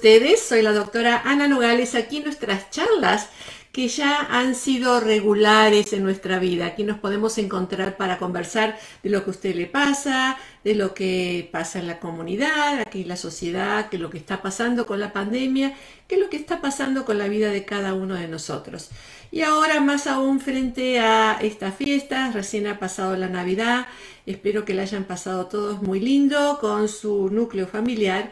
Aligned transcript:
ustedes? 0.00 0.40
Soy 0.40 0.62
la 0.62 0.72
doctora 0.72 1.20
Ana 1.26 1.46
Nogales, 1.46 1.94
aquí 1.94 2.20
nuestras 2.20 2.70
charlas 2.70 3.28
que 3.70 3.86
ya 3.88 4.18
han 4.30 4.54
sido 4.54 4.98
regulares 4.98 5.92
en 5.92 6.02
nuestra 6.04 6.38
vida. 6.38 6.64
Aquí 6.64 6.84
nos 6.84 6.98
podemos 6.98 7.36
encontrar 7.36 7.98
para 7.98 8.16
conversar 8.16 8.78
de 9.02 9.10
lo 9.10 9.22
que 9.22 9.30
a 9.30 9.34
usted 9.34 9.54
le 9.54 9.66
pasa, 9.66 10.38
de 10.64 10.74
lo 10.74 10.94
que 10.94 11.50
pasa 11.52 11.80
en 11.80 11.86
la 11.86 12.00
comunidad, 12.00 12.80
aquí 12.80 13.02
en 13.02 13.08
la 13.08 13.18
sociedad, 13.18 13.90
que 13.90 13.98
lo 13.98 14.08
que 14.08 14.16
está 14.16 14.40
pasando 14.40 14.86
con 14.86 15.00
la 15.00 15.12
pandemia, 15.12 15.74
que 16.08 16.16
lo 16.16 16.30
que 16.30 16.38
está 16.38 16.62
pasando 16.62 17.04
con 17.04 17.18
la 17.18 17.28
vida 17.28 17.50
de 17.50 17.66
cada 17.66 17.92
uno 17.92 18.14
de 18.14 18.26
nosotros. 18.26 18.88
Y 19.30 19.42
ahora 19.42 19.82
más 19.82 20.06
aún 20.06 20.40
frente 20.40 20.98
a 20.98 21.38
estas 21.42 21.74
fiestas, 21.74 22.32
recién 22.32 22.66
ha 22.68 22.78
pasado 22.78 23.16
la 23.16 23.28
Navidad, 23.28 23.86
espero 24.24 24.64
que 24.64 24.72
la 24.72 24.80
hayan 24.80 25.04
pasado 25.04 25.44
todos 25.44 25.82
muy 25.82 26.00
lindo 26.00 26.56
con 26.58 26.88
su 26.88 27.28
núcleo 27.28 27.66
familiar 27.66 28.30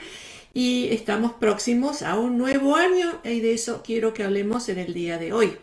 y 0.55 0.89
estamos 0.91 1.33
próximos 1.33 2.03
a 2.03 2.19
un 2.19 2.39
nuevo 2.39 2.77
año 2.77 3.21
y 3.25 3.41
de 3.41 3.55
eso 3.55 3.83
quiero 3.85 4.15
que 4.15 4.25
hablemos 4.25 4.69
en 4.69 4.79
el 4.79 4.95
día 4.95 5.19
de 5.19 5.33
hoy. 5.33 5.57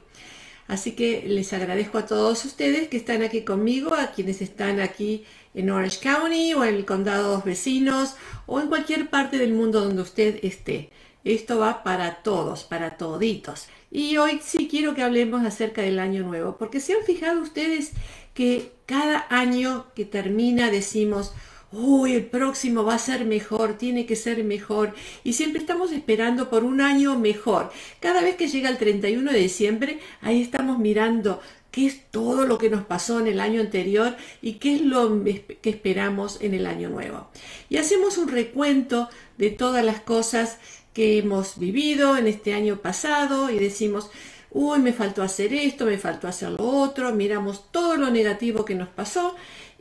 Así 0.68 0.94
que 0.94 1.24
les 1.28 1.54
agradezco 1.54 2.00
a 2.00 2.06
todos 2.06 2.44
ustedes 2.44 2.88
que 2.88 2.98
están 2.98 3.22
aquí 3.22 3.44
conmigo, 3.44 3.94
a 3.94 4.12
quienes 4.12 4.42
están 4.42 4.80
aquí 4.80 5.24
en 5.54 5.70
Orange 5.70 6.00
County 6.00 6.54
o 6.54 6.64
en 6.64 6.76
el 6.76 6.86
condado 6.86 7.42
vecinos 7.46 8.16
o 8.48 8.60
en 8.60 8.68
cualquier 8.68 9.10
parte 9.10 9.38
del 9.38 9.54
mundo 9.54 9.82
donde 9.82 10.02
usted 10.02 10.40
esté. 10.44 10.90
Esto 11.24 11.60
va 11.60 11.84
para 11.84 12.24
todos, 12.24 12.64
para 12.64 12.98
toditos. 12.98 13.68
Y 13.92 14.18
hoy 14.18 14.40
sí 14.44 14.68
quiero 14.68 14.94
que 14.94 15.04
hablemos 15.04 15.46
acerca 15.46 15.82
del 15.82 16.00
año 16.00 16.24
nuevo, 16.24 16.58
porque 16.58 16.80
se 16.80 16.94
han 16.94 17.04
fijado 17.04 17.42
ustedes 17.42 17.92
que 18.34 18.72
cada 18.86 19.26
año 19.30 19.88
que 19.96 20.06
termina 20.06 20.70
decimos, 20.70 21.34
uy, 21.72 22.14
el 22.14 22.26
próximo 22.26 22.84
va 22.84 22.96
a 22.96 23.00
ser 23.00 23.26
mejor, 23.26 23.77
tiene 23.77 24.05
que 24.05 24.16
ser 24.16 24.44
mejor. 24.44 24.94
Y 25.24 25.34
siempre 25.34 25.60
estamos 25.60 25.91
esperando 25.91 26.49
por 26.49 26.63
un 26.63 26.82
año 26.82 27.18
mejor. 27.18 27.71
Cada 27.99 28.21
vez 28.21 28.35
que 28.35 28.48
llega 28.48 28.70
el 28.70 28.77
31 28.77 29.32
de 29.32 29.40
diciembre, 29.40 29.99
ahí 30.21 30.41
estamos 30.41 30.80
mirando 30.80 31.41
qué 31.71 31.88
es 31.88 32.10
todo 32.10 32.46
lo 32.46 32.58
que 32.58 32.70
nos 32.70 32.86
pasó 32.86 33.20
en 33.20 33.27
el 33.27 33.41
año 33.41 33.60
anterior 33.60 34.16
y 34.41 34.54
qué 34.54 34.76
es 34.76 34.82
lo 34.82 35.24
que 35.24 35.70
esperamos 35.70 36.38
en 36.41 36.54
el 36.54 36.68
año 36.68 36.90
nuevo. 36.90 37.27
Y 37.70 37.77
hacemos 37.77 38.18
un 38.18 38.30
recuento 38.30 39.10
de 39.38 39.49
todas 39.49 39.84
las 39.84 39.99
cosas 39.99 40.58
que 40.93 41.18
hemos 41.18 41.60
vivido 41.60 42.18
en 42.18 42.27
este 42.27 42.54
año 42.54 42.77
pasado 42.77 43.49
y 43.49 43.60
decimos, 43.60 44.10
uy, 44.52 44.80
me 44.80 44.93
faltó 44.93 45.21
hacer 45.21 45.54
esto, 45.54 45.86
me 45.86 45.98
faltó 45.98 46.30
hacer 46.30 46.52
lo 46.52 46.66
otro, 46.66 47.13
miramos 47.13 47.70
todo 47.74 47.98
lo 47.98 48.10
negativo 48.10 48.63
que 48.63 48.76
nos 48.76 48.88
pasó 48.88 49.36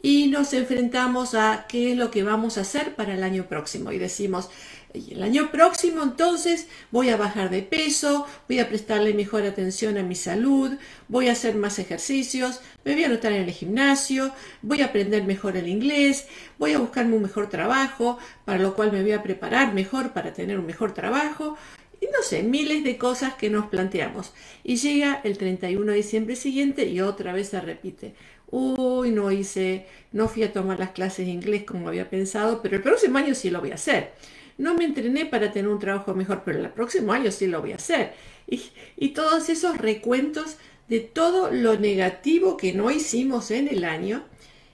y 0.05 0.27
nos 0.27 0.53
enfrentamos 0.53 1.35
a 1.35 1.65
qué 1.67 1.93
es 1.93 1.97
lo 1.97 2.11
que 2.11 2.23
vamos 2.23 2.59
a 2.59 2.61
hacer 2.61 2.95
para 2.95 3.15
el 3.15 3.23
año 3.23 3.47
próximo 3.47 3.91
y 3.91 3.97
decimos, 3.97 4.51
el 4.93 5.23
año 5.23 5.51
próximo 5.51 6.03
entonces 6.03 6.67
voy 6.91 7.09
a 7.09 7.17
bajar 7.17 7.49
de 7.49 7.63
peso, 7.63 8.27
voy 8.47 8.59
a 8.59 8.69
prestarle 8.69 9.15
mejor 9.15 9.45
atención 9.45 9.97
a 9.97 10.03
mi 10.03 10.15
salud, 10.15 10.73
voy 11.09 11.29
a 11.29 11.33
hacer 11.33 11.55
más 11.55 11.79
ejercicios, 11.79 12.61
me 12.85 12.93
voy 12.93 13.05
a 13.05 13.07
anotar 13.07 13.33
en 13.33 13.45
el 13.45 13.51
gimnasio, 13.51 14.31
voy 14.61 14.83
a 14.83 14.87
aprender 14.87 15.25
mejor 15.25 15.57
el 15.57 15.69
inglés, 15.69 16.27
voy 16.59 16.75
a 16.75 16.79
buscarme 16.79 17.17
un 17.17 17.23
mejor 17.23 17.49
trabajo, 17.49 18.19
para 18.45 18.59
lo 18.59 18.75
cual 18.75 18.93
me 18.93 19.01
voy 19.01 19.13
a 19.13 19.23
preparar 19.23 19.73
mejor 19.73 20.13
para 20.13 20.35
tener 20.35 20.59
un 20.59 20.67
mejor 20.67 20.93
trabajo. 20.93 21.57
Y 22.05 22.13
no 22.13 22.23
sé, 22.23 22.43
miles 22.43 22.85
de 22.85 22.99
cosas 22.99 23.35
que 23.35 23.49
nos 23.49 23.67
planteamos. 23.67 24.33
Y 24.63 24.77
llega 24.77 25.21
el 25.25 25.39
31 25.39 25.93
de 25.93 25.97
diciembre 25.97 26.37
siguiente 26.37 26.87
y 26.87 27.01
otra 27.01 27.33
vez 27.33 27.49
se 27.49 27.61
repite 27.61 28.15
uy, 28.55 29.11
no 29.11 29.33
hice, 29.33 29.87
no 30.13 30.29
fui 30.29 30.45
a 30.45 30.53
tomar 30.53 30.79
las 30.79 30.91
clases 30.91 31.27
de 31.27 31.33
inglés 31.33 31.65
como 31.65 31.89
había 31.89 32.09
pensado, 32.09 32.63
pero 32.63 32.77
el 32.77 32.83
próximo 32.83 33.19
año 33.19 33.35
sí 33.35 33.51
lo 33.51 33.61
voy 33.61 33.73
a 33.73 33.75
hacer. 33.75 34.13
No 34.59 34.75
me 34.75 34.85
entrené 34.85 35.27
para 35.27 35.51
tener 35.51 35.69
un 35.69 35.81
trabajo 35.81 36.15
mejor, 36.15 36.43
pero 36.45 36.61
el 36.61 36.71
próximo 36.71 37.13
año 37.13 37.33
sí 37.33 37.49
lo 37.49 37.61
voy 37.61 37.73
a 37.73 37.77
hacer. 37.77 38.13
Y, 38.47 38.63
y 38.97 39.09
todos 39.09 39.49
esos 39.49 39.79
recuentos 39.79 40.57
de 40.89 41.01
todo 41.01 41.51
lo 41.51 41.79
negativo 41.79 42.57
que 42.57 42.73
no 42.73 42.91
hicimos 42.91 43.51
en 43.51 43.67
el 43.69 43.85
año 43.85 44.23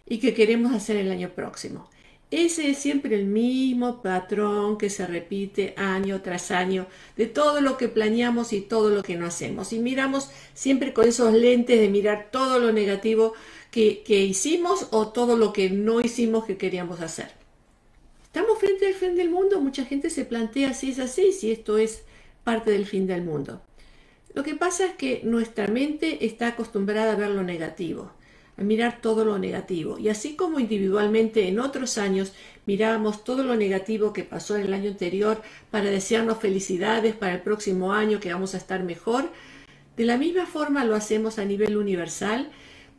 y 0.07 0.19
que 0.19 0.35
queremos 0.35 0.75
hacer 0.75 0.97
el 0.97 1.11
año 1.11 1.31
próximo. 1.31 1.89
Ese 2.31 2.71
es 2.71 2.79
siempre 2.79 3.17
el 3.17 3.27
mismo 3.27 4.03
patrón 4.03 4.79
que 4.79 4.89
se 4.89 5.05
repite 5.05 5.75
año 5.77 6.23
tras 6.23 6.53
año 6.53 6.87
de 7.17 7.27
todo 7.27 7.61
lo 7.61 7.77
que 7.77 7.89
planeamos 7.89 8.53
y 8.53 8.61
todo 8.61 8.91
lo 8.91 9.03
que 9.03 9.17
no 9.17 9.27
hacemos. 9.27 9.73
Y 9.73 9.81
miramos 9.81 10.31
siempre 10.55 10.93
con 10.93 11.09
esos 11.09 11.33
lentes 11.33 11.81
de 11.81 11.89
mirar 11.89 12.29
todo 12.31 12.61
lo 12.61 12.73
negativo 12.73 13.35
que, 13.73 14.03
hicimos 14.07 14.89
o 14.91 15.09
todo 15.09 15.37
lo 15.37 15.53
que 15.53 15.71
no 15.71 16.01
hicimos 16.01 16.45
que 16.45 16.57
queríamos 16.57 17.01
hacer. 17.01 17.33
Estamos 18.23 18.59
frente 18.61 18.87
al 18.87 18.95
fin 18.95 19.17
del 19.17 19.31
mundo, 19.31 19.61
mucha 19.61 19.85
gente 19.85 20.09
se 20.09 20.25
plantea 20.25 20.73
si 20.73 20.93
es 20.93 21.01
así, 21.01 21.33
si 21.33 21.51
esto 21.51 21.79
es 21.79 22.05
parte 22.45 22.71
del 22.71 22.87
fin 22.87 23.09
del 23.09 23.23
mundo. 23.23 23.61
Lo 24.35 24.45
que 24.45 24.55
pasa 24.55 24.87
es 24.87 24.95
que 24.95 25.23
nuestra 25.25 25.67
mente 25.67 26.25
está 26.25 26.49
acostumbrada 26.49 27.13
a 27.13 27.17
ver 27.17 27.31
lo 27.31 27.43
negativo, 27.43 28.13
mirar 28.61 29.01
todo 29.01 29.25
lo 29.25 29.39
negativo. 29.39 29.99
Y 29.99 30.09
así 30.09 30.37
como 30.37 30.61
individualmente 30.61 31.49
en 31.49 31.59
otros 31.59 31.99
años 31.99 32.33
mirábamos 32.67 33.25
todo 33.25 33.43
lo 33.43 33.57
negativo 33.57 34.13
que 34.13 34.25
pasó 34.25 34.57
en 34.57 34.63
el 34.63 34.75
año 34.75 34.91
anterior 34.91 35.43
para 35.71 35.91
desearnos 35.91 36.39
felicidades 36.39 37.15
para 37.15 37.35
el 37.35 37.41
próximo 37.41 37.93
año 37.93 38.21
que 38.21 38.33
vamos 38.33 38.55
a 38.55 38.59
estar 38.59 38.83
mejor, 38.85 39.31
de 39.97 40.05
la 40.05 40.17
misma 40.17 40.47
forma 40.47 40.85
lo 40.85 40.95
hacemos 40.95 41.39
a 41.39 41.45
nivel 41.45 41.77
universal 41.77 42.51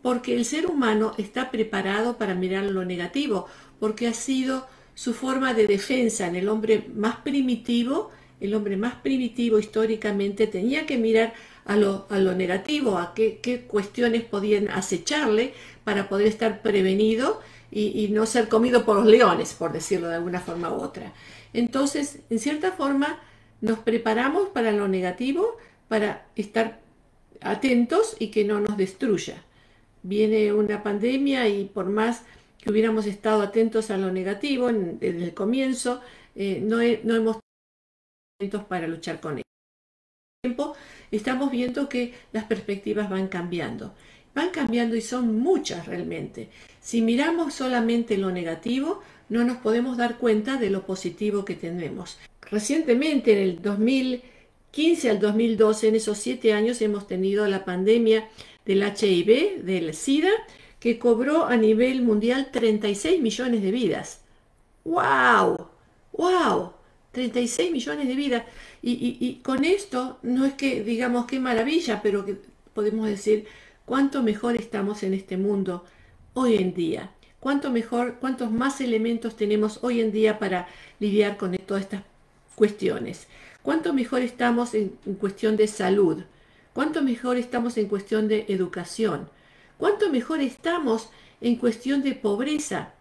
porque 0.01 0.35
el 0.35 0.45
ser 0.45 0.65
humano 0.65 1.13
está 1.17 1.51
preparado 1.51 2.17
para 2.17 2.35
mirar 2.35 2.63
lo 2.63 2.85
negativo, 2.85 3.47
porque 3.79 4.07
ha 4.07 4.13
sido 4.13 4.67
su 4.95 5.13
forma 5.13 5.53
de 5.53 5.67
defensa 5.67 6.27
en 6.27 6.35
el 6.35 6.49
hombre 6.49 6.87
más 6.93 7.17
primitivo, 7.17 8.09
el 8.39 8.55
hombre 8.55 8.77
más 8.77 8.95
primitivo 8.95 9.59
históricamente 9.59 10.47
tenía 10.47 10.85
que 10.85 10.97
mirar 10.97 11.33
a 11.65 11.75
lo, 11.75 12.07
negativo, 12.35 12.97
a 12.97 13.13
qué, 13.13 13.65
cuestiones 13.67 14.23
podían 14.23 14.69
acecharle 14.69 15.53
para 15.83 16.09
poder 16.09 16.27
estar 16.27 16.61
prevenido 16.61 17.39
y, 17.71 18.03
y, 18.03 18.09
no 18.09 18.25
ser 18.25 18.49
comido 18.49 18.85
por 18.85 18.97
los 18.97 19.05
leones, 19.05 19.53
por 19.53 19.71
decirlo 19.71 20.09
de 20.09 20.15
alguna 20.15 20.39
forma 20.39 20.71
u 20.71 20.81
otra. 20.81 21.13
Entonces, 21.53 22.19
en 22.29 22.39
cierta 22.39 22.71
forma, 22.71 23.19
nos 23.61 23.79
preparamos 23.79 24.49
para 24.49 24.71
lo 24.71 24.87
negativo, 24.87 25.57
para 25.87 26.25
estar 26.35 26.79
atentos 27.41 28.15
y 28.19 28.27
que 28.27 28.43
no 28.43 28.59
nos 28.59 28.77
destruya 28.77 29.43
viene 30.03 30.53
una 30.53 30.83
pandemia 30.83 31.47
y 31.47 31.65
por 31.65 31.87
más 31.87 32.23
que 32.59 32.71
hubiéramos 32.71 33.05
estado 33.05 33.41
atentos 33.41 33.91
a 33.91 33.97
lo 33.97 34.11
negativo 34.11 34.69
desde 34.71 35.23
el 35.23 35.33
comienzo, 35.33 36.01
eh, 36.35 36.59
no, 36.61 36.77
no, 36.77 37.15
hemos 37.15 37.37
estado 37.37 37.41
atentos 38.39 38.63
para 38.65 38.87
luchar 38.87 39.19
con 39.19 39.33
ello. 39.37 39.50
Estamos 41.11 41.51
viendo 41.51 41.87
que 41.87 42.15
las 42.31 42.45
perspectivas 42.45 43.11
van 43.11 43.27
cambiando. 43.27 43.93
Van 44.33 44.49
cambiando 44.49 44.95
y 44.95 45.01
son 45.01 45.39
muchas 45.39 45.85
realmente. 45.85 46.49
Si 46.79 47.03
miramos 47.03 47.53
solamente 47.53 48.17
lo 48.17 48.31
negativo, 48.31 49.03
no 49.29 49.43
nos 49.43 49.57
podemos 49.57 49.97
dar 49.97 50.17
cuenta 50.17 50.57
de 50.57 50.71
lo 50.71 50.83
positivo 50.83 51.45
que 51.45 51.53
tenemos. 51.53 52.17
Recientemente, 52.49 53.33
en 53.33 53.37
el 53.37 53.61
2015 53.61 55.11
al 55.11 55.19
2012, 55.19 55.89
en 55.89 55.95
esos 55.95 56.17
siete 56.17 56.53
años, 56.53 56.81
hemos 56.81 57.05
tenido 57.05 57.45
la 57.47 57.63
pandemia 57.63 58.27
del 58.65 58.81
HIV, 58.81 59.63
del 59.63 59.93
SIDA, 59.93 60.31
que 60.79 60.97
cobró 60.97 61.45
a 61.45 61.55
nivel 61.55 62.01
mundial 62.01 62.49
36 62.51 63.21
millones 63.21 63.61
de 63.61 63.69
vidas. 63.69 64.21
¡Wow! 64.85 65.67
¡Wow! 66.13 66.80
36 67.11 67.71
millones 67.71 68.07
de 68.07 68.15
vidas. 68.15 68.43
Y, 68.81 69.41
con 69.43 69.65
esto 69.65 70.19
no 70.21 70.45
es 70.45 70.53
que 70.53 70.83
digamos 70.83 71.25
qué 71.25 71.39
maravilla, 71.39 72.01
pero 72.01 72.25
que 72.25 72.37
podemos 72.73 73.07
decir 73.07 73.45
cuánto 73.85 74.23
mejor 74.23 74.55
estamos 74.55 75.03
en 75.03 75.13
este 75.13 75.37
mundo 75.37 75.85
hoy 76.33 76.55
en 76.55 76.73
día. 76.73 77.11
Cuánto 77.39 77.71
mejor, 77.71 78.17
cuántos 78.19 78.51
más 78.51 78.81
elementos 78.81 79.35
tenemos 79.35 79.79
hoy 79.81 79.99
en 79.99 80.11
día 80.11 80.39
para 80.39 80.67
lidiar 80.99 81.37
con 81.37 81.55
todas 81.57 81.83
estas 81.83 82.03
cuestiones. 82.55 83.27
Cuánto 83.63 83.93
mejor 83.93 84.21
estamos 84.21 84.73
en 84.73 84.89
cuestión 85.19 85.57
de 85.57 85.67
salud 85.67 86.23
cuánto 86.73 87.01
mejor 87.01 87.37
estamos 87.37 87.77
en 87.77 87.87
cuestión 87.87 88.27
de 88.27 88.45
educación, 88.47 89.29
cuánto 89.77 90.09
mejor 90.09 90.41
estamos 90.41 91.09
en 91.41 91.55
cuestión 91.55 92.01
de 92.01 92.13
pobreza. 92.13 92.93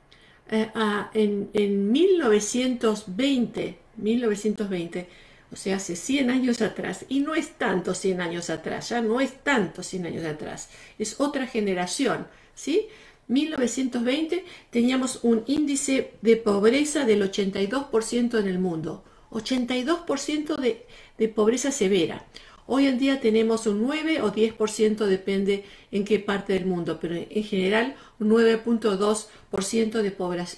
Eh, 0.51 0.69
en, 1.15 1.93
1920, 1.93 3.79
1920, 4.01 5.09
o 5.53 5.57
sea, 5.57 5.77
hace 5.77 5.97
100 5.97 6.31
años 6.31 6.63
atrás, 6.63 7.05
y 7.09 7.21
no 7.21 7.35
es 7.35 7.51
tanto 7.59 7.95
100 7.95 8.21
años 8.21 8.51
atrás, 8.51 8.91
ya 8.91 9.01
no 9.01 9.21
es 9.21 9.33
tanto 9.43 9.83
100 9.83 10.07
años 10.07 10.25
atrás, 10.25 10.71
es 10.99 11.21
otra 11.21 11.47
generación, 11.47 12.27
¿sí? 12.55 12.89
1920 13.31 14.45
teníamos 14.71 15.21
un 15.23 15.45
índice 15.47 16.13
de 16.21 16.37
pobreza 16.37 17.05
del 17.05 17.23
82% 17.23 18.41
en 18.41 18.49
el 18.49 18.59
mundo, 18.59 19.05
82% 19.31 20.57
de, 20.57 21.29
pobreza 21.29 21.71
severa. 21.71 22.27
Hoy 22.67 22.87
en 22.87 22.99
día 22.99 23.21
tenemos 23.21 23.67
un 23.67 23.83
9 23.83 24.23
o 24.23 24.33
10%, 24.33 25.07
depende 25.07 25.65
en 25.93 26.05
qué 26.05 26.19
parte 26.19 26.53
del 26.53 26.67
mundo, 26.67 26.99
pero 27.01 27.15
en 27.15 27.45
general 27.45 27.95
un 28.19 28.31
9.2% 28.31 30.03
de, 30.03 30.11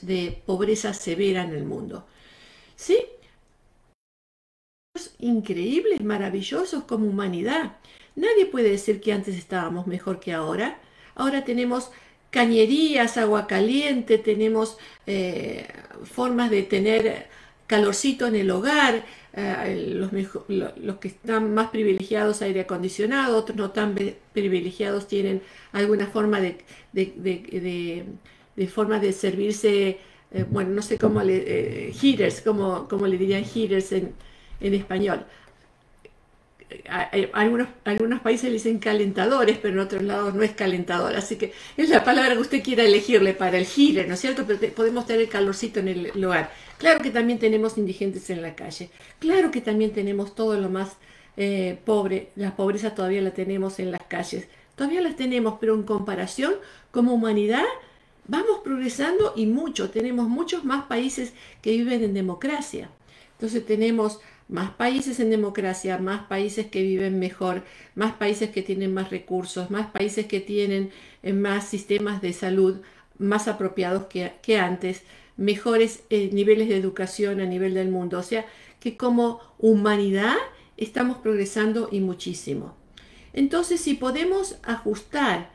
de 0.02 0.42
pobreza 0.46 0.94
severa 0.94 1.44
en 1.44 1.54
el 1.54 1.64
mundo. 1.64 2.06
¿Sí? 2.76 2.98
Increíbles, 5.22 6.02
maravillosos 6.02 6.84
como 6.84 7.06
humanidad. 7.06 7.76
Nadie 8.16 8.46
puede 8.46 8.70
decir 8.70 9.00
que 9.00 9.12
antes 9.12 9.36
estábamos 9.36 9.86
mejor 9.86 10.20
que 10.20 10.32
ahora. 10.32 10.78
Ahora 11.14 11.44
tenemos 11.44 11.90
cañerías, 12.30 13.16
agua 13.16 13.46
caliente, 13.46 14.18
tenemos 14.18 14.78
eh, 15.06 15.66
formas 16.04 16.50
de 16.50 16.62
tener 16.62 17.28
calorcito 17.66 18.26
en 18.26 18.36
el 18.36 18.50
hogar, 18.50 19.04
eh, 19.34 19.94
los, 19.94 20.98
que 20.98 21.08
están 21.08 21.54
más 21.54 21.70
privilegiados 21.70 22.42
aire 22.42 22.60
acondicionado, 22.60 23.38
otros 23.38 23.56
no 23.56 23.70
tan 23.70 23.94
privilegiados 24.34 25.08
tienen 25.08 25.40
alguna 25.72 26.06
forma 26.06 26.38
de, 26.40 26.58
de, 26.92 28.68
forma 28.68 28.98
de 28.98 29.12
servirse, 29.12 29.98
eh, 30.32 30.44
bueno, 30.50 30.70
no 30.70 30.82
sé 30.82 30.98
cómo 30.98 31.22
le, 31.22 31.36
eh, 31.88 31.92
heaters, 31.94 32.42
como, 32.42 32.88
como 32.88 33.06
le 33.06 33.16
dirían 33.16 33.44
heaters 33.44 33.92
en, 33.92 34.12
en 34.62 34.74
español 34.74 35.26
algunos, 37.32 37.68
algunos 37.84 38.20
países 38.20 38.44
le 38.44 38.52
dicen 38.52 38.78
calentadores, 38.78 39.58
pero 39.58 39.74
en 39.74 39.80
otros 39.80 40.02
lados 40.02 40.34
no 40.34 40.42
es 40.42 40.52
calentador. 40.52 41.14
Así 41.16 41.36
que 41.36 41.52
es 41.76 41.88
la 41.88 42.04
palabra 42.04 42.34
que 42.34 42.40
usted 42.40 42.62
quiera 42.62 42.84
elegirle 42.84 43.34
para 43.34 43.58
el 43.58 43.66
gire, 43.66 44.06
¿no 44.06 44.14
es 44.14 44.20
cierto? 44.20 44.44
Pero 44.46 44.72
podemos 44.74 45.06
tener 45.06 45.28
calorcito 45.28 45.80
en 45.80 45.88
el 45.88 46.12
lugar. 46.14 46.50
Claro 46.78 47.00
que 47.00 47.10
también 47.10 47.38
tenemos 47.38 47.78
indigentes 47.78 48.30
en 48.30 48.42
la 48.42 48.54
calle. 48.54 48.90
Claro 49.18 49.50
que 49.50 49.60
también 49.60 49.92
tenemos 49.92 50.34
todo 50.34 50.58
lo 50.58 50.68
más 50.68 50.96
eh, 51.36 51.78
pobre. 51.84 52.28
La 52.36 52.56
pobreza 52.56 52.94
todavía 52.94 53.22
la 53.22 53.32
tenemos 53.32 53.78
en 53.78 53.90
las 53.90 54.02
calles. 54.08 54.48
Todavía 54.74 55.00
las 55.00 55.16
tenemos, 55.16 55.58
pero 55.60 55.74
en 55.74 55.82
comparación, 55.82 56.54
como 56.90 57.14
humanidad, 57.14 57.64
vamos 58.26 58.60
progresando 58.64 59.34
y 59.36 59.46
mucho. 59.46 59.90
Tenemos 59.90 60.28
muchos 60.28 60.64
más 60.64 60.86
países 60.86 61.32
que 61.60 61.72
viven 61.72 62.02
en 62.02 62.14
democracia. 62.14 62.88
Entonces 63.32 63.66
tenemos 63.66 64.20
más 64.52 64.70
países 64.72 65.18
en 65.18 65.30
democracia, 65.30 65.96
más 65.96 66.26
países 66.26 66.66
que 66.66 66.82
viven 66.82 67.18
mejor, 67.18 67.64
más 67.94 68.12
países 68.12 68.50
que 68.50 68.60
tienen 68.60 68.92
más 68.92 69.10
recursos, 69.10 69.70
más 69.70 69.90
países 69.90 70.26
que 70.26 70.40
tienen 70.40 70.90
eh, 71.22 71.32
más 71.32 71.66
sistemas 71.66 72.20
de 72.20 72.34
salud 72.34 72.82
más 73.16 73.48
apropiados 73.48 74.04
que, 74.06 74.58
antes, 74.58 75.02
mejores 75.38 76.02
eh, 76.10 76.28
niveles 76.32 76.68
de 76.68 76.76
educación 76.76 77.40
a 77.40 77.46
nivel 77.46 77.72
del 77.72 77.88
mundo. 77.88 78.18
O 78.18 78.22
sea 78.22 78.44
que 78.78 78.96
como 78.98 79.40
humanidad 79.58 80.36
estamos 80.76 81.16
progresando 81.18 81.88
y 81.90 82.00
muchísimo. 82.00 82.76
Entonces, 83.32 83.80
si 83.80 83.94
podemos 83.94 84.58
ajustar 84.64 85.50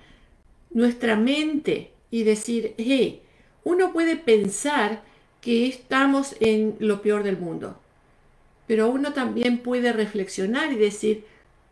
nuestra 0.72 1.16
mente 1.16 1.92
y 2.10 2.24
decir, 2.24 2.74
hey, 2.80 3.22
uno 3.64 3.94
puede 3.94 4.16
pensar 4.16 5.04
que 5.40 5.68
estamos 5.68 6.36
en 6.40 6.76
lo 6.80 7.04
peor 7.04 7.22
del 7.22 7.38
mundo 7.38 7.78
pero 8.68 8.90
uno 8.90 9.14
también 9.14 9.60
puede 9.60 9.94
reflexionar 9.94 10.72
y 10.72 10.76
decir, 10.76 11.26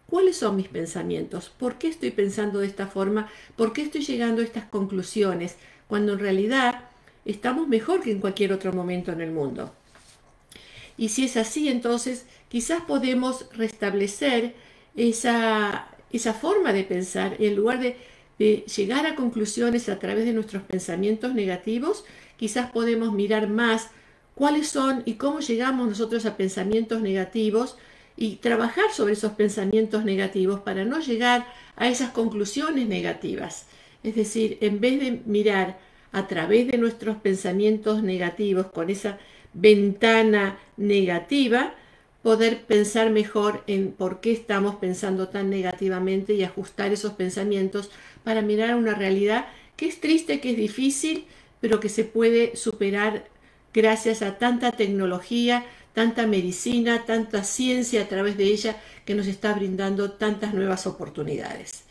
¿cuáles 0.10 0.38
son 0.38 0.56
mis 0.56 0.70
pensamientos? 0.70 1.52
¿Por 1.58 1.78
qué 1.78 1.90
estoy 1.90 2.12
pensando 2.12 2.60
de 2.60 2.68
esta 2.68 2.88
forma? 2.88 3.30
¿Por 3.56 3.74
qué 3.74 3.82
estoy 3.82 4.02
llegando 4.02 4.42
a 4.42 4.46
estas 4.46 4.66
conclusiones? 4.66 5.58
Cuando 5.88 6.14
en 6.14 6.20
realidad 6.20 6.86
estamos 7.26 7.68
mejor 7.68 8.02
que 8.02 8.12
en 8.12 8.20
cualquier 8.20 8.54
otro 8.54 8.72
momento 8.72 9.12
en 9.12 9.22
el 9.22 9.32
mundo. 9.32 9.74
Y 10.98 11.10
si 11.10 11.26
es 11.26 11.36
así, 11.36 11.68
entonces 11.68 12.26
quizás 12.48 12.82
podemos 12.82 13.48
restablecer 13.54 14.56
esa, 14.96 15.90
esa 16.12 16.34
forma 16.34 16.72
de 16.72 16.86
pensar 16.86 17.36
en 17.40 17.56
lugar 17.56 17.80
de, 17.82 17.98
de 18.40 18.64
llegar 18.74 19.06
a 19.06 19.16
conclusiones 19.16 19.90
a 19.90 20.00
través 20.00 20.26
de 20.26 20.34
nuestros 20.34 20.64
pensamientos 20.64 21.34
negativos, 21.34 22.06
quizás 22.38 22.72
podemos 22.72 23.12
mirar 23.12 23.50
más 23.50 23.90
cuáles 24.36 24.68
son 24.68 25.02
y 25.06 25.14
cómo 25.14 25.40
llegamos 25.40 25.88
nosotros 25.88 26.26
a 26.26 26.38
pensamientos 26.38 27.02
negativos 27.02 27.78
y 28.18 28.38
trabajar 28.38 28.92
sobre 28.94 29.14
esos 29.14 29.34
pensamientos 29.34 30.06
negativos 30.06 30.60
para 30.60 30.86
no 30.86 31.00
llegar 31.00 31.48
a 31.76 31.88
esas 31.90 32.12
conclusiones 32.12 32.88
negativas. 32.88 33.66
Es 34.04 34.16
decir, 34.16 34.58
en 34.62 34.80
vez 34.80 35.00
de 35.00 35.22
mirar 35.26 35.80
a 36.12 36.28
través 36.28 36.68
de 36.68 36.78
nuestros 36.78 37.18
pensamientos 37.18 38.04
negativos 38.04 38.68
con 38.68 38.90
esa 38.90 39.18
ventana 39.54 40.60
negativa, 40.78 41.74
poder 42.22 42.62
pensar 42.64 43.12
mejor 43.12 43.64
en 43.68 43.92
por 43.92 44.22
qué 44.22 44.32
estamos 44.32 44.76
pensando 44.76 45.28
tan 45.30 45.50
negativamente 45.50 46.34
y 46.34 46.44
ajustar 46.44 46.92
esos 46.92 47.14
pensamientos 47.14 47.92
para 48.24 48.42
mirar 48.42 48.76
una 48.76 48.96
realidad 48.96 49.48
que 49.76 49.88
es 49.88 50.00
triste, 50.00 50.40
que 50.40 50.52
es 50.52 50.58
difícil, 50.58 51.26
pero 51.60 51.80
que 51.80 51.90
se 51.90 52.04
puede 52.04 52.56
superar 52.56 53.28
gracias 53.76 54.22
a 54.22 54.38
tanta 54.38 54.72
tecnología, 54.72 55.66
tanta 55.94 56.26
medicina, 56.26 57.04
tanta 57.06 57.44
ciencia 57.44 58.02
a 58.04 58.08
través 58.08 58.38
de 58.38 58.46
ella 58.46 58.78
que 59.06 59.16
nos 59.16 59.28
está 59.28 59.54
brindando 59.54 60.12
tantas 60.12 60.54
nuevas 60.54 60.88
oportunidades. 60.88 61.84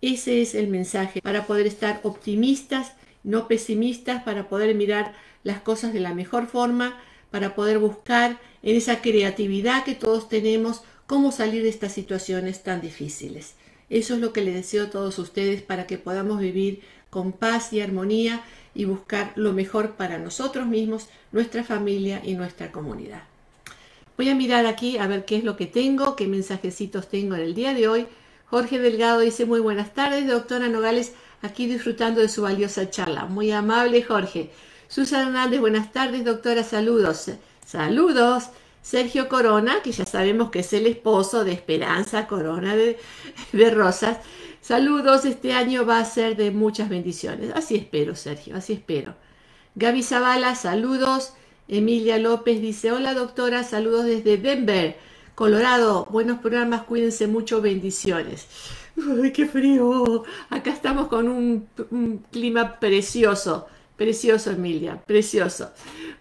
Ese 0.00 0.40
es 0.40 0.54
el 0.54 0.68
mensaje 0.68 1.20
para 1.20 1.46
poder 1.46 1.66
estar 1.66 2.00
optimistas, 2.04 2.92
no 3.24 3.48
pesimistas, 3.48 4.22
para 4.22 4.48
poder 4.48 4.74
mirar 4.76 5.12
las 5.42 5.60
cosas 5.60 5.92
de 5.92 6.00
la 6.00 6.14
mejor 6.14 6.46
forma, 6.46 6.98
para 7.30 7.56
poder 7.56 7.78
buscar 7.78 8.38
en 8.62 8.76
esa 8.76 9.00
creatividad 9.02 9.84
que 9.84 9.94
todos 9.96 10.28
tenemos 10.28 10.82
cómo 11.06 11.32
salir 11.32 11.64
de 11.64 11.68
estas 11.68 11.92
situaciones 11.92 12.62
tan 12.62 12.80
difíciles. 12.80 13.54
Eso 13.90 14.14
es 14.14 14.20
lo 14.20 14.32
que 14.32 14.40
les 14.40 14.54
deseo 14.54 14.84
a 14.84 14.90
todos 14.90 15.18
ustedes 15.18 15.62
para 15.62 15.86
que 15.86 15.98
podamos 15.98 16.38
vivir 16.38 16.82
con 17.10 17.32
paz 17.32 17.72
y 17.72 17.80
armonía 17.80 18.42
y 18.74 18.84
buscar 18.84 19.32
lo 19.36 19.52
mejor 19.52 19.92
para 19.92 20.18
nosotros 20.18 20.66
mismos, 20.66 21.08
nuestra 21.32 21.64
familia 21.64 22.20
y 22.24 22.34
nuestra 22.34 22.72
comunidad. 22.72 23.22
Voy 24.16 24.28
a 24.28 24.34
mirar 24.34 24.66
aquí 24.66 24.98
a 24.98 25.06
ver 25.06 25.24
qué 25.24 25.36
es 25.36 25.44
lo 25.44 25.56
que 25.56 25.66
tengo, 25.66 26.16
qué 26.16 26.26
mensajecitos 26.26 27.08
tengo 27.08 27.34
en 27.34 27.42
el 27.42 27.54
día 27.54 27.74
de 27.74 27.88
hoy. 27.88 28.06
Jorge 28.46 28.78
Delgado 28.78 29.20
dice 29.20 29.44
muy 29.46 29.60
buenas 29.60 29.94
tardes, 29.94 30.26
doctora 30.28 30.68
Nogales, 30.68 31.12
aquí 31.42 31.66
disfrutando 31.66 32.20
de 32.20 32.28
su 32.28 32.42
valiosa 32.42 32.90
charla. 32.90 33.24
Muy 33.26 33.50
amable 33.50 34.02
Jorge. 34.02 34.50
Susan 34.88 35.28
Hernández, 35.28 35.60
buenas 35.60 35.92
tardes, 35.92 36.24
doctora, 36.24 36.62
saludos. 36.62 37.30
Saludos. 37.66 38.50
Sergio 38.82 39.30
Corona, 39.30 39.80
que 39.82 39.92
ya 39.92 40.04
sabemos 40.04 40.50
que 40.50 40.58
es 40.58 40.72
el 40.74 40.86
esposo 40.86 41.42
de 41.42 41.52
Esperanza 41.52 42.26
Corona 42.26 42.76
de, 42.76 42.98
de 43.52 43.70
Rosas, 43.70 44.18
Saludos, 44.64 45.26
este 45.26 45.52
año 45.52 45.84
va 45.84 45.98
a 45.98 46.06
ser 46.06 46.36
de 46.36 46.50
muchas 46.50 46.88
bendiciones. 46.88 47.50
Así 47.54 47.76
espero, 47.76 48.16
Sergio, 48.16 48.56
así 48.56 48.72
espero. 48.72 49.14
Gaby 49.74 50.02
Zavala, 50.02 50.54
saludos. 50.54 51.34
Emilia 51.68 52.16
López 52.16 52.62
dice, 52.62 52.90
hola 52.90 53.12
doctora, 53.12 53.62
saludos 53.62 54.06
desde 54.06 54.38
Denver, 54.38 54.96
Colorado. 55.34 56.06
Buenos 56.10 56.38
programas, 56.38 56.84
cuídense 56.84 57.26
mucho, 57.26 57.60
bendiciones. 57.60 58.46
Uy, 58.96 59.34
qué 59.34 59.44
frío. 59.44 60.24
Acá 60.48 60.70
estamos 60.70 61.08
con 61.08 61.28
un, 61.28 61.68
clima 62.32 62.80
precioso. 62.80 63.66
Precioso, 63.98 64.50
Emilia, 64.50 64.98
precioso. 65.04 65.72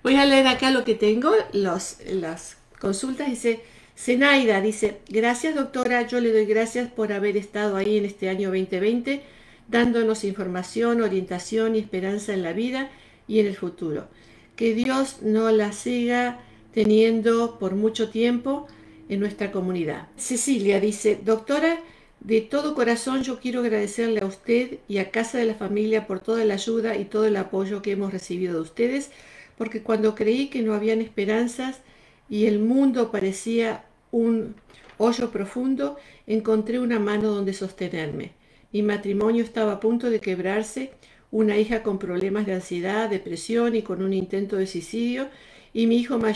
Voy 0.03 0.17
a 0.17 0.25
leer 0.25 0.47
acá 0.47 0.69
lo 0.69 0.83
que 0.83 0.95
tengo, 0.95 1.31
las 1.53 2.57
consultas. 2.77 3.29
Dice, 3.29 3.63
Zenaida 3.95 4.59
dice, 4.59 4.99
gracias 5.07 5.55
doctora, 5.55 6.07
yo 6.07 6.19
le 6.19 6.31
doy 6.31 6.45
gracias 6.45 6.91
por 6.91 7.13
haber 7.13 7.37
estado 7.37 7.77
ahí 7.77 7.97
en 7.97 8.05
este 8.05 8.27
año 8.27 8.49
2020, 8.49 9.21
dándonos 9.67 10.23
información, 10.23 11.01
orientación 11.01 11.75
y 11.75 11.79
esperanza 11.79 12.33
en 12.33 12.43
la 12.43 12.53
vida 12.53 12.89
y 13.27 13.39
en 13.39 13.45
el 13.45 13.55
futuro. 13.55 14.07
Que 14.55 14.73
Dios 14.73 15.21
no 15.21 15.51
la 15.51 15.71
siga 15.71 16.39
teniendo 16.73 17.59
por 17.59 17.75
mucho 17.75 18.09
tiempo 18.09 18.67
en 19.09 19.19
nuestra 19.19 19.51
comunidad. 19.51 20.07
Cecilia 20.17 20.79
dice, 20.79 21.19
doctora, 21.23 21.79
de 22.19 22.41
todo 22.41 22.73
corazón 22.73 23.21
yo 23.21 23.39
quiero 23.39 23.59
agradecerle 23.59 24.21
a 24.21 24.25
usted 24.25 24.79
y 24.87 24.97
a 24.97 25.11
Casa 25.11 25.37
de 25.37 25.45
la 25.45 25.55
Familia 25.55 26.07
por 26.07 26.19
toda 26.19 26.43
la 26.45 26.55
ayuda 26.55 26.97
y 26.97 27.05
todo 27.05 27.25
el 27.25 27.35
apoyo 27.35 27.81
que 27.81 27.91
hemos 27.91 28.11
recibido 28.11 28.55
de 28.55 28.61
ustedes, 28.61 29.11
porque 29.57 29.81
cuando 29.81 30.15
creí 30.15 30.47
que 30.47 30.61
no 30.61 30.73
habían 30.73 31.01
esperanzas, 31.01 31.81
y 32.29 32.45
el 32.45 32.59
mundo 32.59 33.11
parecía 33.11 33.85
un 34.11 34.55
hoyo 34.97 35.31
profundo, 35.31 35.97
encontré 36.27 36.79
una 36.79 36.99
mano 36.99 37.29
donde 37.29 37.53
sostenerme. 37.53 38.31
Mi 38.71 38.81
matrimonio 38.81 39.43
estaba 39.43 39.73
a 39.73 39.79
punto 39.79 40.09
de 40.09 40.19
quebrarse, 40.19 40.91
una 41.31 41.57
hija 41.57 41.83
con 41.83 41.99
problemas 41.99 42.45
de 42.45 42.53
ansiedad, 42.53 43.09
depresión 43.09 43.75
y 43.75 43.81
con 43.81 44.01
un 44.01 44.13
intento 44.13 44.55
de 44.55 44.67
suicidio, 44.67 45.29
y 45.73 45.87
mi 45.87 45.97
hijo 45.97 46.17
mayor 46.17 46.35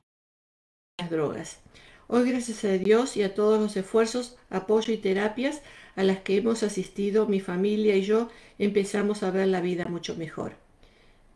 las 1.00 1.10
drogas. 1.10 1.60
Hoy, 2.08 2.29
gracias 2.29 2.63
a 2.63 2.72
Dios 2.77 3.17
y 3.17 3.24
a 3.24 3.36
todos 3.36 3.60
los 3.60 3.77
esfuerzos, 3.77 4.38
apoyo 4.50 4.94
y 4.94 4.98
terapias 4.98 5.62
a 5.96 6.03
las 6.03 6.20
que 6.20 6.38
hemos 6.38 6.63
asistido, 6.63 7.27
mi 7.27 7.39
familia 7.39 7.96
y 7.96 8.03
yo 8.03 8.29
empezamos 8.60 9.24
a 9.24 9.32
ver 9.32 9.48
la 9.48 9.62
vida 9.62 9.86
mucho 9.86 10.15
mejor. 10.15 10.53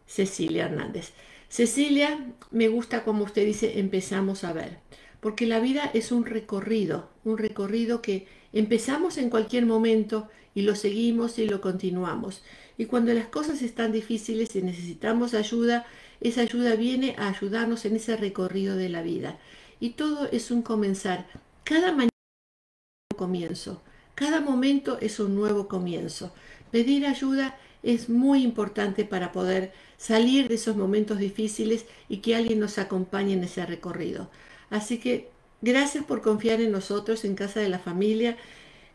Cecilia 0.08 0.66
Hernández. 0.66 1.14
Cecilia, 1.52 2.18
me 2.50 2.70
gusta 2.70 3.04
como 3.04 3.26
usted 3.26 3.46
dice, 3.46 3.78
empezamos 3.78 4.46
a 4.46 4.54
ver, 4.54 4.78
porque 5.20 5.46
la 5.46 5.60
vida 5.60 5.92
es 5.94 6.14
un 6.14 6.26
recorrido, 6.26 7.10
un 7.26 7.38
recorrido 7.38 8.02
que 8.02 8.26
empezamos 8.54 9.18
en 9.18 9.30
cualquier 9.30 9.66
momento 9.66 10.30
y 10.56 10.62
lo 10.62 10.76
seguimos 10.76 11.40
y 11.40 11.48
lo 11.48 11.60
continuamos. 11.60 12.42
Y 12.78 12.86
cuando 12.86 13.14
las 13.14 13.26
cosas 13.26 13.62
están 13.64 13.92
difíciles 13.92 14.56
y 14.56 14.62
necesitamos 14.62 15.34
ayuda, 15.34 15.86
esa 16.22 16.40
ayuda 16.40 16.78
viene 16.78 17.16
a 17.18 17.28
ayudarnos 17.28 17.84
en 17.84 17.98
ese 17.98 18.16
recorrido 18.16 18.78
de 18.78 18.88
la 18.88 19.02
vida. 19.02 19.38
Y 19.82 19.90
todo 19.90 20.30
es 20.32 20.52
un 20.52 20.62
comenzar. 20.62 21.28
cada 21.66 21.92
mañana 21.92 22.08
es 22.14 23.14
un 23.14 23.18
comienzo, 23.18 23.82
cada 24.16 24.40
momento 24.40 25.00
es 25.02 25.20
un 25.20 25.36
nuevo 25.36 25.68
comienzo. 25.68 26.34
Pedir 26.72 27.06
ayuda 27.06 27.58
es 27.84 28.10
muy 28.10 28.44
importante 28.44 29.06
para 29.06 29.32
poder 29.32 29.74
salir 29.98 30.48
de 30.48 30.56
esos 30.56 30.76
momentos 30.76 31.18
difíciles 31.18 31.86
y 32.10 32.18
que 32.18 32.36
alguien 32.36 32.60
nos 32.60 32.78
acompañe 32.78 33.34
en 33.34 33.44
ese 33.44 33.66
recorrido. 33.66 34.30
Así 34.70 34.98
que 34.98 35.30
gracias 35.62 36.04
por 36.04 36.22
confiar 36.22 36.62
en 36.62 36.72
nosotros 36.72 37.26
en 37.26 37.36
Casa 37.36 37.60
de 37.60 37.70
la 37.70 37.80
Familia. 37.80 38.38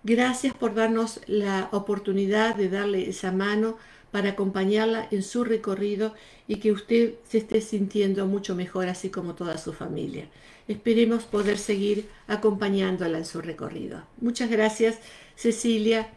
Gracias 0.02 0.54
por 0.54 0.74
darnos 0.74 1.20
la 1.26 1.68
oportunidad 1.72 2.54
de 2.54 2.68
darle 2.68 3.08
esa 3.08 3.32
mano 3.32 3.76
para 4.10 4.30
acompañarla 4.30 5.08
en 5.10 5.22
su 5.22 5.44
recorrido 5.44 6.14
y 6.48 6.56
que 6.56 6.72
usted 6.72 7.14
se 7.28 7.38
esté 7.38 7.60
sintiendo 7.60 8.26
mucho 8.26 8.54
mejor, 8.54 8.88
así 8.88 9.10
como 9.10 9.34
toda 9.34 9.58
su 9.58 9.72
familia. 9.72 10.28
Esperemos 10.68 11.24
poder 11.24 11.58
seguir 11.58 12.08
acompañándola 12.26 13.18
en 13.18 13.24
su 13.24 13.40
recorrido. 13.40 14.02
Muchas 14.20 14.50
gracias, 14.50 14.98
Cecilia, 15.34 16.08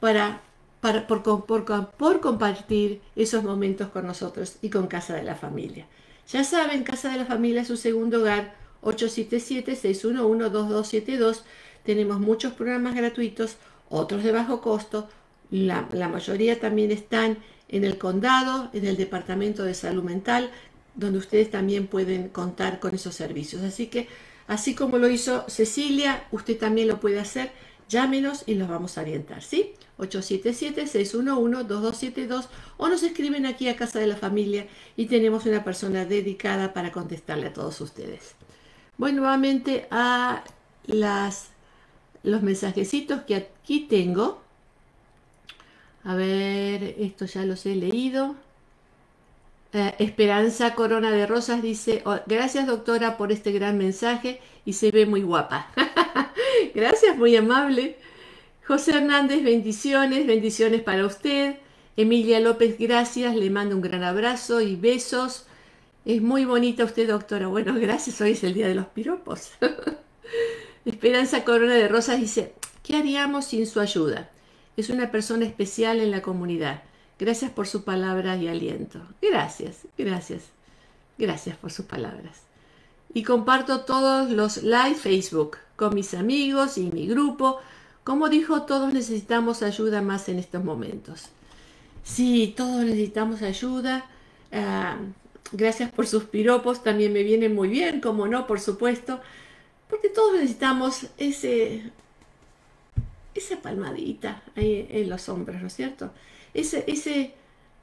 para, 0.00 0.42
por, 1.06 1.94
por 1.96 2.20
compartir 2.20 3.00
esos 3.16 3.42
momentos 3.42 3.88
con 3.88 4.06
nosotros 4.06 4.58
y 4.62 4.70
con 4.70 4.86
Casa 4.86 5.14
de 5.14 5.22
la 5.22 5.34
Familia. 5.34 5.86
Ya 6.28 6.44
saben, 6.44 6.84
Casa 6.84 7.10
de 7.10 7.18
la 7.18 7.26
Familia 7.26 7.62
es 7.62 7.68
su 7.68 7.76
segundo 7.76 8.20
hogar, 8.20 8.54
877-611-2272. 8.82 11.42
Tenemos 11.84 12.20
muchos 12.20 12.52
programas 12.52 12.94
gratuitos, 12.94 13.56
otros 13.88 14.22
de 14.24 14.32
bajo 14.32 14.60
costo, 14.60 15.08
la, 15.50 16.08
mayoría 16.08 16.58
también 16.58 16.90
están 16.90 17.38
en 17.68 17.84
el 17.84 17.98
condado, 17.98 18.70
en 18.72 18.86
el 18.86 18.96
Departamento 18.96 19.64
de 19.64 19.74
Salud 19.74 20.02
Mental, 20.02 20.50
donde 20.94 21.18
ustedes 21.18 21.50
también 21.50 21.86
pueden 21.86 22.28
contar 22.28 22.80
con 22.80 22.94
esos 22.94 23.14
servicios. 23.14 23.62
Así 23.62 23.86
que, 23.86 24.08
así 24.46 24.74
como 24.74 24.98
lo 24.98 25.08
hizo 25.08 25.44
Cecilia, 25.48 26.24
usted 26.32 26.58
también 26.58 26.88
lo 26.88 27.00
puede 27.00 27.20
hacer. 27.20 27.52
Llámenos 27.88 28.44
y 28.46 28.54
los 28.54 28.68
vamos 28.68 28.96
a 28.96 29.02
orientar, 29.02 29.42
¿sí? 29.42 29.74
877-611-2272 29.98 32.46
o 32.76 32.88
nos 32.88 33.02
escriben 33.02 33.46
aquí 33.46 33.68
a 33.68 33.76
Casa 33.76 33.98
de 33.98 34.06
la 34.06 34.16
Familia 34.16 34.66
y 34.96 35.06
tenemos 35.06 35.46
una 35.46 35.62
persona 35.62 36.04
dedicada 36.04 36.72
para 36.72 36.92
contestarle 36.92 37.48
a 37.48 37.52
todos 37.52 37.80
ustedes. 37.80 38.34
Voy 38.96 39.12
nuevamente 39.12 39.86
a 39.90 40.44
las, 40.86 41.48
los 42.22 42.42
mensajecitos 42.42 43.22
que 43.22 43.36
aquí 43.36 43.86
tengo. 43.88 44.42
A 46.04 46.14
ver, 46.14 46.96
esto 46.98 47.24
ya 47.24 47.44
los 47.44 47.66
he 47.66 47.76
leído. 47.76 48.36
Eh, 49.72 49.94
Esperanza 49.98 50.74
Corona 50.74 51.10
de 51.10 51.26
Rosas 51.26 51.60
dice, 51.60 52.02
oh, 52.04 52.18
gracias 52.26 52.66
doctora 52.66 53.16
por 53.16 53.32
este 53.32 53.52
gran 53.52 53.76
mensaje 53.76 54.40
y 54.64 54.74
se 54.74 54.90
ve 54.90 55.06
muy 55.06 55.22
guapa. 55.22 55.68
gracias, 56.74 57.16
muy 57.16 57.36
amable. 57.36 57.96
José 58.66 58.92
Hernández, 58.92 59.42
bendiciones, 59.42 60.26
bendiciones 60.26 60.82
para 60.82 61.06
usted. 61.06 61.56
Emilia 61.96 62.40
López, 62.40 62.76
gracias, 62.78 63.36
le 63.36 63.50
mando 63.50 63.76
un 63.76 63.82
gran 63.82 64.02
abrazo 64.02 64.60
y 64.60 64.74
besos. 64.76 65.46
Es 66.04 66.20
muy 66.20 66.44
bonita 66.44 66.84
usted, 66.84 67.08
doctora. 67.08 67.46
Bueno, 67.46 67.74
gracias, 67.78 68.20
hoy 68.20 68.32
es 68.32 68.42
el 68.44 68.54
día 68.54 68.68
de 68.68 68.74
los 68.74 68.86
piropos. 68.86 69.52
Esperanza 70.84 71.44
Corona 71.44 71.74
de 71.74 71.88
Rosas 71.88 72.20
dice, 72.20 72.54
¿qué 72.82 72.96
haríamos 72.96 73.46
sin 73.46 73.66
su 73.66 73.80
ayuda? 73.80 74.30
Es 74.76 74.90
una 74.90 75.10
persona 75.10 75.46
especial 75.46 76.00
en 76.00 76.10
la 76.10 76.22
comunidad. 76.22 76.82
Gracias 77.18 77.50
por 77.50 77.66
su 77.66 77.84
palabra 77.84 78.36
y 78.36 78.48
aliento. 78.48 79.00
Gracias, 79.22 79.86
gracias, 79.96 80.42
gracias 81.16 81.56
por 81.56 81.70
sus 81.70 81.86
palabras. 81.86 82.42
Y 83.12 83.22
comparto 83.22 83.82
todos 83.82 84.30
los 84.30 84.62
live 84.62 84.96
Facebook 84.96 85.58
con 85.76 85.94
mis 85.94 86.14
amigos 86.14 86.78
y 86.78 86.90
mi 86.90 87.06
grupo. 87.06 87.58
Como 88.04 88.28
dijo, 88.28 88.62
todos 88.62 88.92
necesitamos 88.92 89.62
ayuda 89.62 90.02
más 90.02 90.28
en 90.28 90.38
estos 90.38 90.62
momentos. 90.64 91.28
Sí, 92.02 92.54
todos 92.56 92.84
necesitamos 92.84 93.42
ayuda. 93.42 94.06
Ah, 94.52 94.98
gracias 95.52 95.90
por 95.90 96.06
sus 96.06 96.24
piropos, 96.24 96.82
también 96.82 97.12
me 97.12 97.22
vienen 97.22 97.54
muy 97.54 97.68
bien, 97.68 98.00
como 98.00 98.26
no, 98.26 98.46
por 98.46 98.60
supuesto, 98.60 99.20
porque 99.88 100.08
todos 100.08 100.34
necesitamos 100.34 101.06
ese 101.18 101.92
esa 103.34 103.60
palmadita 103.60 104.42
ahí 104.56 104.86
en 104.90 105.08
los 105.10 105.28
hombros, 105.28 105.60
¿no 105.60 105.66
es 105.66 105.74
cierto? 105.74 106.12
Ese, 106.54 106.84
ese, 106.86 107.34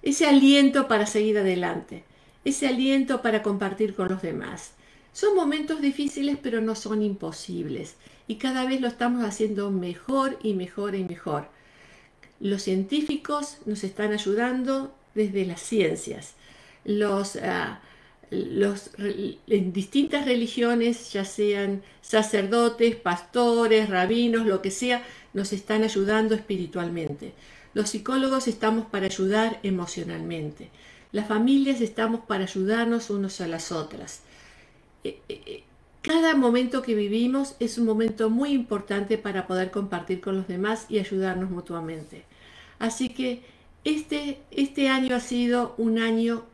ese 0.02 0.28
aliento 0.28 0.88
para 0.88 1.06
seguir 1.06 1.38
adelante, 1.38 2.04
ese 2.46 2.68
aliento 2.68 3.22
para 3.22 3.44
compartir 3.44 3.94
con 3.94 4.10
los 4.10 4.22
demás. 4.22 4.72
Son 5.14 5.36
momentos 5.36 5.82
difíciles, 5.82 6.38
pero 6.42 6.62
no 6.62 6.76
son 6.76 7.02
imposibles. 7.02 7.96
Y 8.28 8.36
cada 8.36 8.66
vez 8.66 8.80
lo 8.80 8.88
estamos 8.88 9.24
haciendo 9.24 9.70
mejor 9.72 10.40
y 10.42 10.54
mejor 10.54 10.96
y 10.96 11.04
mejor. 11.04 11.50
Los 12.40 12.64
científicos 12.64 13.58
nos 13.66 13.84
están 13.84 14.14
ayudando 14.14 14.96
desde 15.14 15.46
las 15.46 15.62
ciencias. 15.62 16.36
Los, 16.86 17.36
ah, 17.36 17.82
los, 18.32 18.92
en 18.98 19.74
distintas 19.74 20.26
religiones, 20.26 21.12
ya 21.12 21.26
sean 21.26 21.84
sacerdotes, 22.02 22.96
pastores, 22.96 23.90
rabinos, 23.90 24.46
lo 24.46 24.62
que 24.62 24.72
sea, 24.72 25.04
nos 25.34 25.52
están 25.52 25.84
ayudando 25.84 26.34
espiritualmente. 26.34 27.34
Los 27.74 27.90
psicólogos 27.90 28.48
estamos 28.48 28.86
para 28.86 29.08
ayudar 29.08 29.60
emocionalmente. 29.64 30.70
Las 31.12 31.28
familias 31.28 31.82
estamos 31.82 32.22
para 32.22 32.44
ayudarnos 32.46 33.10
unos 33.10 33.42
a 33.42 33.48
las 33.48 33.72
otras. 33.74 34.22
Eh, 35.04 35.20
eh, 35.30 35.64
cada 36.02 36.36
momento 36.36 36.82
que 36.82 36.96
vivimos 36.96 37.56
es 37.60 37.78
un 37.78 37.86
momento 37.86 38.30
muy 38.30 38.52
importante 38.52 39.18
para 39.18 39.46
poder 39.46 39.70
compartir 39.70 40.20
con 40.20 40.36
los 40.36 40.48
demás 40.48 40.86
y 40.90 41.00
ayudarnos 41.00 41.52
mutuamente. 41.52 42.24
Así 42.80 43.10
que 43.10 43.44
este, 43.84 44.40
este 44.52 44.90
año 44.90 45.16
ha 45.16 45.20
sido 45.20 45.76
un 45.78 46.00
año 46.00 46.46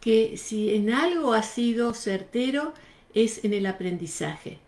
que 0.00 0.36
si 0.36 0.74
en 0.74 0.92
algo 0.92 1.32
ha 1.32 1.44
sido 1.44 1.94
certero 1.94 2.74
es 3.14 3.44
en 3.44 3.52
el 3.52 3.66
aprendizaje. 3.66 4.58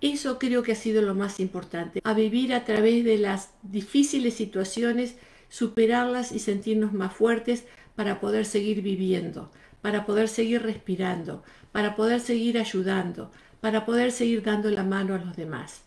Eso 0.00 0.38
creo 0.38 0.62
que 0.62 0.72
ha 0.72 0.76
sido 0.76 1.02
lo 1.02 1.14
más 1.14 1.40
importante, 1.40 2.00
a 2.04 2.14
vivir 2.14 2.54
a 2.54 2.64
través 2.64 3.04
de 3.04 3.18
las 3.18 3.50
difíciles 3.62 4.34
situaciones, 4.34 5.16
superarlas 5.48 6.32
y 6.32 6.38
sentirnos 6.38 6.92
más 6.92 7.12
fuertes 7.12 7.64
para 7.94 8.18
poder 8.18 8.46
seguir 8.46 8.82
viviendo, 8.82 9.52
para 9.82 10.06
poder 10.06 10.28
seguir 10.28 10.62
respirando, 10.62 11.42
para 11.72 11.96
poder 11.96 12.20
seguir 12.20 12.58
ayudando, 12.58 13.30
para 13.60 13.84
poder 13.84 14.12
seguir 14.12 14.42
dando 14.42 14.70
la 14.70 14.84
mano 14.84 15.14
a 15.14 15.18
los 15.18 15.36
demás. 15.36 15.82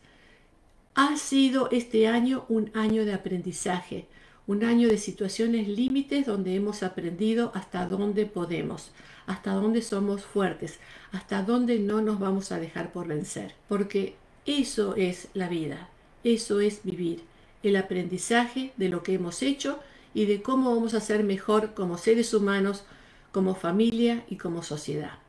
Ha 0.96 1.18
sido 1.18 1.70
este 1.72 2.08
año 2.08 2.46
un 2.50 2.72
año 2.74 3.06
de 3.06 3.14
aprendizaje, 3.14 4.08
un 4.46 4.64
año 4.64 4.90
de 4.90 4.98
situaciones 4.98 5.68
límites 5.68 6.26
donde 6.26 6.56
hemos 6.56 6.84
aprendido 6.84 7.52
hasta 7.56 7.88
dónde 7.88 8.26
podemos, 8.26 8.92
hasta 9.26 9.54
dónde 9.54 9.82
somos 9.82 10.24
fuertes, 10.24 10.80
hasta 11.12 11.44
dónde 11.44 11.80
no 11.80 12.02
nos 12.02 12.20
vamos 12.20 12.52
a 12.52 12.60
dejar 12.60 12.92
por 12.92 13.08
vencer. 13.08 13.56
Porque 13.68 14.16
eso 14.46 14.96
es 14.96 15.30
la 15.34 15.48
vida, 15.48 15.90
eso 16.24 16.60
es 16.60 16.82
vivir, 16.84 17.24
el 17.64 17.76
aprendizaje 17.78 18.74
de 18.78 18.90
lo 18.90 19.02
que 19.02 19.14
hemos 19.14 19.42
hecho 19.42 19.80
y 20.14 20.26
de 20.26 20.42
cómo 20.42 20.76
vamos 20.76 20.94
a 20.94 21.00
ser 21.00 21.24
mejor 21.24 21.74
como 21.74 21.98
seres 21.98 22.34
humanos, 22.34 22.84
como 23.32 23.56
familia 23.56 24.26
y 24.30 24.36
como 24.36 24.62
sociedad. 24.62 25.23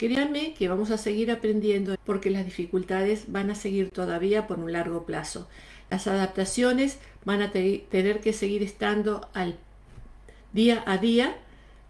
Créanme 0.00 0.54
que 0.54 0.66
vamos 0.66 0.90
a 0.92 0.96
seguir 0.96 1.30
aprendiendo 1.30 1.94
porque 2.06 2.30
las 2.30 2.46
dificultades 2.46 3.24
van 3.30 3.50
a 3.50 3.54
seguir 3.54 3.90
todavía 3.90 4.46
por 4.46 4.58
un 4.58 4.72
largo 4.72 5.04
plazo. 5.04 5.46
Las 5.90 6.06
adaptaciones 6.06 6.96
van 7.26 7.42
a 7.42 7.52
tener 7.52 8.20
que 8.20 8.32
seguir 8.32 8.62
estando 8.62 9.28
al 9.34 9.58
día 10.54 10.82
a 10.86 10.96
día, 10.96 11.36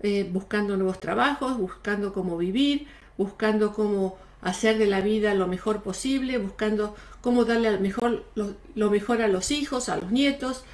eh, 0.00 0.28
buscando 0.28 0.76
nuevos 0.76 0.98
trabajos, 0.98 1.56
buscando 1.56 2.12
cómo 2.12 2.36
vivir, 2.36 2.88
buscando 3.16 3.72
cómo 3.72 4.18
hacer 4.42 4.76
de 4.78 4.88
la 4.88 5.02
vida 5.02 5.32
lo 5.34 5.46
mejor 5.46 5.84
posible, 5.84 6.38
buscando 6.38 6.96
cómo 7.20 7.44
darle 7.44 7.78
lo, 8.34 8.56
lo 8.74 8.90
mejor 8.90 9.22
a 9.22 9.28
los 9.28 9.52
hijos, 9.52 9.88
a 9.88 9.96
los 9.96 10.10
nietos, 10.10 10.64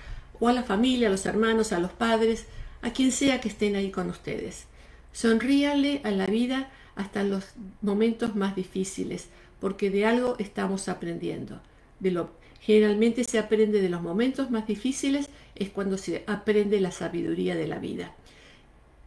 o 0.41 0.49
a 0.49 0.55
la 0.55 0.63
familia, 0.63 1.09
a 1.09 1.11
los 1.11 1.27
hermanos, 1.27 1.73
a 1.73 1.81
los 1.81 1.93
padres, 1.93 2.47
a 2.81 2.95
quien 2.95 3.13
sea 3.13 3.43
que 3.43 3.49
estén 3.49 3.77
ahí 3.77 3.91
con 3.91 4.09
ustedes. 4.09 4.65
Sonríale 5.13 6.01
a 6.03 6.11
la 6.11 6.25
vida 6.25 6.71
hasta 6.97 7.23
los 7.23 7.45
momentos 7.83 8.35
más 8.35 8.57
difíciles, 8.57 9.29
porque 9.61 9.91
de 9.91 10.07
algo 10.07 10.37
estamos 10.39 10.89
aprendiendo. 10.89 11.61
De 12.01 12.11
lo, 12.11 12.31
generalmente 12.61 13.25
se 13.25 13.39
aprende 13.39 13.81
de 13.81 13.89
los 13.89 14.03
momentos 14.03 14.51
más 14.51 14.67
difíciles, 14.67 15.29
es 15.55 15.71
cuando 15.71 15.99
se 15.99 16.25
aprende 16.27 16.81
la 16.81 16.91
sabiduría 16.91 17.55
de 17.55 17.69
la 17.69 17.79
vida. 17.79 18.15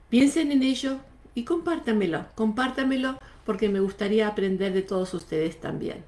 Piensen 0.09 0.51
en 0.51 0.63
ello 0.63 0.99
y 1.35 1.43
compártamelo, 1.43 2.25
compártamelo 2.35 3.19
porque 3.45 3.69
me 3.69 3.79
gustaría 3.79 4.27
aprender 4.27 4.73
de 4.73 4.81
todos 4.81 5.13
ustedes 5.13 5.59
también. 5.59 6.03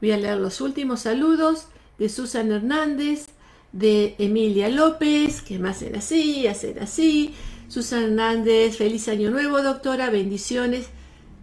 Voy 0.00 0.12
a 0.12 0.16
leer 0.18 0.38
los 0.38 0.60
últimos 0.60 1.00
saludos 1.00 1.68
de 1.98 2.08
Susan 2.08 2.52
Hernández, 2.52 3.26
de 3.72 4.14
Emilia 4.18 4.68
López, 4.68 5.42
que 5.42 5.58
me 5.58 5.70
hacen 5.70 5.96
así, 5.96 6.46
hacen 6.46 6.78
así, 6.78 7.34
Susana 7.68 8.06
Hernández, 8.06 8.76
feliz 8.76 9.08
año 9.08 9.30
nuevo, 9.30 9.60
doctora, 9.62 10.10
bendiciones. 10.10 10.88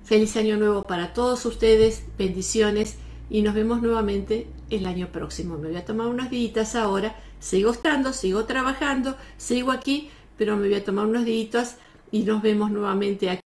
Feliz 0.06 0.36
año 0.36 0.58
nuevo 0.58 0.84
para 0.84 1.14
todos 1.14 1.46
ustedes, 1.46 2.04
bendiciones 2.18 2.98
y 3.30 3.42
nos 3.42 3.56
vemos 3.56 3.82
nuevamente 3.82 4.48
el 4.70 4.86
año 4.86 5.12
próximo. 5.12 5.58
Me 5.58 5.70
voy 5.70 5.78
a 5.78 5.86
tomar 5.86 6.08
unos 6.08 6.30
días 6.30 6.76
ahora, 6.76 7.16
sigo 7.40 7.72
estando, 7.72 8.12
sigo 8.12 8.46
trabajando, 8.46 9.18
sigo 9.38 9.72
aquí, 9.72 10.10
pero 10.38 10.58
me 10.58 10.68
voy 10.68 10.76
a 10.76 10.84
tomar 10.84 11.06
unos 11.06 11.24
días 11.24 11.78
y 12.12 12.24
nos 12.24 12.42
vemos 12.42 12.70
nuevamente 12.70 13.30
aquí 13.30 13.42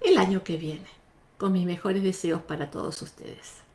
el 0.00 0.18
año 0.18 0.44
que 0.44 0.56
viene, 0.56 0.86
con 1.38 1.52
mis 1.52 1.66
mejores 1.66 2.04
deseos 2.04 2.42
para 2.42 2.70
todos 2.70 3.02
ustedes. 3.02 3.65